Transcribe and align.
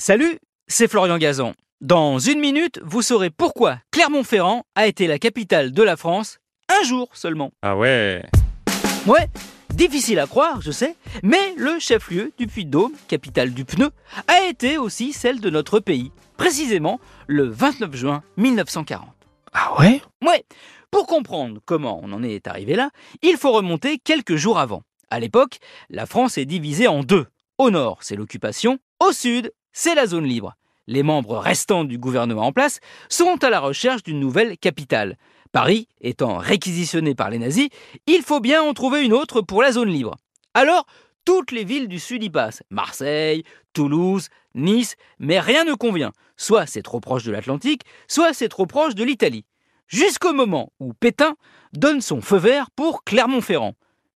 Salut, 0.00 0.38
c'est 0.66 0.88
Florian 0.88 1.18
Gazan. 1.18 1.52
Dans 1.82 2.18
une 2.18 2.40
minute, 2.40 2.80
vous 2.82 3.02
saurez 3.02 3.28
pourquoi 3.28 3.80
Clermont-Ferrand 3.90 4.64
a 4.74 4.86
été 4.86 5.06
la 5.06 5.18
capitale 5.18 5.72
de 5.72 5.82
la 5.82 5.98
France 5.98 6.38
un 6.70 6.82
jour 6.84 7.10
seulement. 7.12 7.50
Ah 7.60 7.76
ouais 7.76 8.22
Ouais, 9.06 9.28
difficile 9.74 10.18
à 10.18 10.26
croire, 10.26 10.62
je 10.62 10.70
sais, 10.70 10.96
mais 11.22 11.54
le 11.58 11.78
chef-lieu 11.78 12.32
du 12.38 12.46
Puy-de-Dôme, 12.46 12.94
capitale 13.08 13.52
du 13.52 13.66
pneu, 13.66 13.90
a 14.26 14.48
été 14.48 14.78
aussi 14.78 15.12
celle 15.12 15.38
de 15.38 15.50
notre 15.50 15.80
pays, 15.80 16.12
précisément 16.38 16.98
le 17.26 17.44
29 17.44 17.94
juin 17.94 18.22
1940. 18.38 19.06
Ah 19.52 19.78
ouais? 19.80 20.00
Ouais, 20.26 20.46
pour 20.90 21.06
comprendre 21.06 21.60
comment 21.66 22.00
on 22.02 22.10
en 22.14 22.22
est 22.22 22.46
arrivé 22.46 22.74
là, 22.74 22.88
il 23.20 23.36
faut 23.36 23.52
remonter 23.52 23.98
quelques 23.98 24.36
jours 24.36 24.58
avant. 24.58 24.82
À 25.10 25.20
l'époque, 25.20 25.58
la 25.90 26.06
France 26.06 26.38
est 26.38 26.46
divisée 26.46 26.88
en 26.88 27.02
deux. 27.02 27.26
Au 27.58 27.70
nord, 27.70 27.98
c'est 28.00 28.16
l'occupation, 28.16 28.78
au 29.00 29.12
sud, 29.12 29.52
c'est 29.72 29.94
la 29.94 30.06
zone 30.06 30.24
libre. 30.24 30.54
Les 30.86 31.02
membres 31.02 31.38
restants 31.38 31.84
du 31.84 31.98
gouvernement 31.98 32.46
en 32.46 32.52
place 32.52 32.80
sont 33.08 33.42
à 33.44 33.50
la 33.50 33.60
recherche 33.60 34.02
d'une 34.02 34.20
nouvelle 34.20 34.58
capitale. 34.58 35.16
Paris 35.52 35.88
étant 36.00 36.36
réquisitionné 36.36 37.14
par 37.14 37.30
les 37.30 37.38
nazis, 37.38 37.68
il 38.06 38.22
faut 38.22 38.40
bien 38.40 38.62
en 38.62 38.72
trouver 38.72 39.04
une 39.04 39.12
autre 39.12 39.40
pour 39.40 39.62
la 39.62 39.72
zone 39.72 39.90
libre. 39.90 40.16
Alors, 40.54 40.86
toutes 41.24 41.52
les 41.52 41.64
villes 41.64 41.88
du 41.88 41.98
sud 41.98 42.22
y 42.22 42.30
passent. 42.30 42.62
Marseille, 42.70 43.44
Toulouse, 43.72 44.28
Nice, 44.54 44.96
mais 45.18 45.38
rien 45.38 45.64
ne 45.64 45.74
convient. 45.74 46.12
Soit 46.36 46.66
c'est 46.66 46.82
trop 46.82 47.00
proche 47.00 47.24
de 47.24 47.30
l'Atlantique, 47.30 47.82
soit 48.08 48.32
c'est 48.32 48.48
trop 48.48 48.66
proche 48.66 48.94
de 48.94 49.04
l'Italie. 49.04 49.44
Jusqu'au 49.86 50.32
moment 50.32 50.72
où 50.80 50.92
Pétain 50.92 51.36
donne 51.72 52.00
son 52.00 52.20
feu 52.20 52.38
vert 52.38 52.70
pour 52.70 53.04
Clermont-Ferrand. 53.04 53.74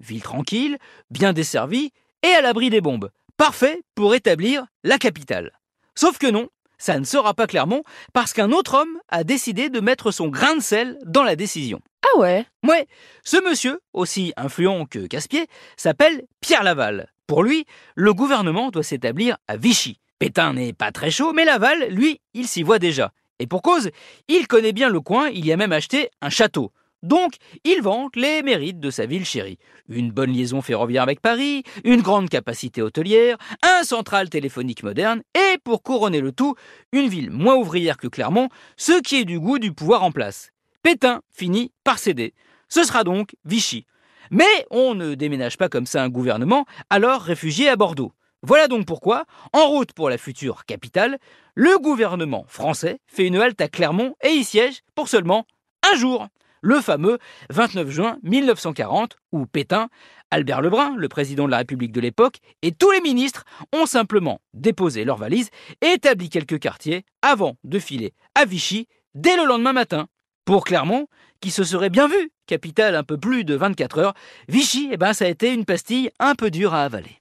Ville 0.00 0.22
tranquille, 0.22 0.78
bien 1.10 1.32
desservie 1.32 1.92
et 2.22 2.28
à 2.28 2.40
l'abri 2.40 2.70
des 2.70 2.80
bombes. 2.80 3.10
Parfait 3.36 3.82
pour 3.94 4.14
établir 4.14 4.64
la 4.82 4.96
capitale. 4.96 5.52
Sauf 5.94 6.16
que 6.16 6.26
non, 6.26 6.48
ça 6.78 6.98
ne 6.98 7.04
sera 7.04 7.34
pas 7.34 7.46
Clermont 7.46 7.82
parce 8.14 8.32
qu'un 8.32 8.50
autre 8.50 8.74
homme 8.74 8.98
a 9.10 9.24
décidé 9.24 9.68
de 9.68 9.80
mettre 9.80 10.10
son 10.10 10.28
grain 10.28 10.56
de 10.56 10.62
sel 10.62 10.98
dans 11.04 11.22
la 11.22 11.36
décision. 11.36 11.80
Ah 12.02 12.18
ouais? 12.18 12.46
Ouais, 12.66 12.86
ce 13.24 13.36
monsieur, 13.46 13.80
aussi 13.92 14.32
influent 14.38 14.86
que 14.86 15.06
Caspier, 15.06 15.48
s'appelle 15.76 16.24
Pierre 16.40 16.62
Laval. 16.62 17.12
Pour 17.26 17.42
lui, 17.42 17.66
le 17.94 18.14
gouvernement 18.14 18.70
doit 18.70 18.82
s'établir 18.82 19.36
à 19.48 19.58
Vichy. 19.58 20.00
Pétain 20.18 20.54
n'est 20.54 20.72
pas 20.72 20.90
très 20.90 21.10
chaud, 21.10 21.34
mais 21.34 21.44
Laval, 21.44 21.88
lui, 21.90 22.22
il 22.32 22.48
s'y 22.48 22.62
voit 22.62 22.78
déjà. 22.78 23.12
Et 23.38 23.46
pour 23.46 23.60
cause, 23.60 23.90
il 24.28 24.46
connaît 24.46 24.72
bien 24.72 24.88
le 24.88 25.00
coin, 25.00 25.28
il 25.28 25.44
y 25.44 25.52
a 25.52 25.58
même 25.58 25.72
acheté 25.72 26.10
un 26.22 26.30
château. 26.30 26.72
Donc, 27.02 27.34
il 27.64 27.82
vante 27.82 28.16
les 28.16 28.42
mérites 28.42 28.80
de 28.80 28.90
sa 28.90 29.06
ville 29.06 29.24
chérie. 29.24 29.58
Une 29.88 30.10
bonne 30.10 30.32
liaison 30.32 30.62
ferroviaire 30.62 31.02
avec 31.02 31.20
Paris, 31.20 31.62
une 31.84 32.02
grande 32.02 32.28
capacité 32.28 32.82
hôtelière, 32.82 33.36
un 33.62 33.84
central 33.84 34.28
téléphonique 34.28 34.82
moderne, 34.82 35.22
et 35.34 35.58
pour 35.62 35.82
couronner 35.82 36.20
le 36.20 36.32
tout, 36.32 36.54
une 36.92 37.08
ville 37.08 37.30
moins 37.30 37.54
ouvrière 37.54 37.96
que 37.96 38.08
Clermont, 38.08 38.48
ce 38.76 39.00
qui 39.00 39.16
est 39.16 39.24
du 39.24 39.38
goût 39.38 39.58
du 39.58 39.72
pouvoir 39.72 40.02
en 40.02 40.10
place. 40.10 40.50
Pétain 40.82 41.20
finit 41.32 41.72
par 41.84 41.98
céder. 41.98 42.34
Ce 42.68 42.82
sera 42.82 43.04
donc 43.04 43.36
Vichy. 43.44 43.86
Mais 44.30 44.44
on 44.70 44.94
ne 44.94 45.14
déménage 45.14 45.56
pas 45.56 45.68
comme 45.68 45.86
ça 45.86 46.02
un 46.02 46.08
gouvernement, 46.08 46.64
alors 46.90 47.22
réfugié 47.22 47.68
à 47.68 47.76
Bordeaux. 47.76 48.12
Voilà 48.42 48.68
donc 48.68 48.86
pourquoi, 48.86 49.24
en 49.52 49.66
route 49.68 49.92
pour 49.92 50.10
la 50.10 50.18
future 50.18 50.64
capitale, 50.64 51.18
le 51.54 51.78
gouvernement 51.78 52.44
français 52.48 53.00
fait 53.06 53.26
une 53.26 53.36
halte 53.36 53.60
à 53.60 53.68
Clermont 53.68 54.14
et 54.22 54.30
y 54.30 54.44
siège 54.44 54.82
pour 54.94 55.08
seulement 55.08 55.46
un 55.92 55.96
jour 55.96 56.28
le 56.62 56.80
fameux 56.80 57.18
29 57.50 57.90
juin 57.90 58.18
1940, 58.22 59.16
où 59.32 59.46
Pétain, 59.46 59.88
Albert 60.30 60.62
Lebrun, 60.62 60.94
le 60.96 61.08
président 61.08 61.46
de 61.46 61.50
la 61.50 61.58
République 61.58 61.92
de 61.92 62.00
l'époque, 62.00 62.38
et 62.62 62.72
tous 62.72 62.90
les 62.90 63.00
ministres 63.00 63.44
ont 63.72 63.86
simplement 63.86 64.40
déposé 64.54 65.04
leurs 65.04 65.18
valises 65.18 65.50
et 65.82 65.92
établi 65.92 66.28
quelques 66.28 66.58
quartiers 66.58 67.04
avant 67.22 67.56
de 67.64 67.78
filer 67.78 68.12
à 68.34 68.44
Vichy 68.44 68.86
dès 69.14 69.36
le 69.36 69.44
lendemain 69.44 69.72
matin. 69.72 70.06
Pour 70.44 70.64
Clermont, 70.64 71.08
qui 71.40 71.50
se 71.50 71.64
serait 71.64 71.90
bien 71.90 72.08
vu, 72.08 72.30
capitale 72.46 72.94
un 72.94 73.02
peu 73.02 73.18
plus 73.18 73.44
de 73.44 73.54
24 73.54 73.98
heures, 73.98 74.14
Vichy, 74.48 74.88
eh 74.92 74.96
ben, 74.96 75.12
ça 75.12 75.24
a 75.24 75.28
été 75.28 75.52
une 75.52 75.64
pastille 75.64 76.10
un 76.18 76.34
peu 76.34 76.50
dure 76.50 76.74
à 76.74 76.84
avaler. 76.84 77.20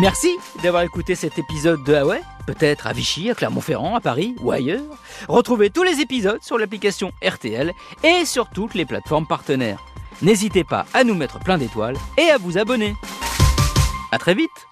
Merci 0.00 0.28
d'avoir 0.62 0.82
écouté 0.82 1.14
cet 1.14 1.38
épisode 1.38 1.82
de 1.84 1.94
Ah 1.94 2.06
ouais? 2.06 2.20
Peut-être 2.46 2.86
à 2.86 2.92
Vichy, 2.92 3.30
à 3.30 3.34
Clermont-Ferrand, 3.34 3.96
à 3.96 4.00
Paris 4.00 4.34
ou 4.40 4.50
ailleurs. 4.52 4.84
Retrouvez 5.28 5.70
tous 5.70 5.82
les 5.82 6.00
épisodes 6.00 6.42
sur 6.42 6.58
l'application 6.58 7.12
RTL 7.22 7.72
et 8.04 8.24
sur 8.24 8.48
toutes 8.48 8.74
les 8.74 8.84
plateformes 8.84 9.26
partenaires. 9.26 9.84
N'hésitez 10.22 10.64
pas 10.64 10.86
à 10.94 11.04
nous 11.04 11.14
mettre 11.14 11.38
plein 11.40 11.58
d'étoiles 11.58 11.96
et 12.16 12.30
à 12.30 12.38
vous 12.38 12.56
abonner. 12.58 12.94
A 14.12 14.18
très 14.18 14.34
vite 14.34 14.68